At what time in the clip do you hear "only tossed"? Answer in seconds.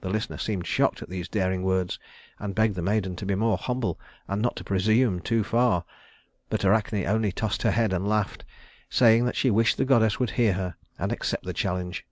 7.06-7.62